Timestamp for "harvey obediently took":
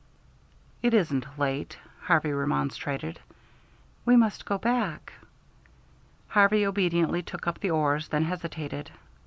6.29-7.45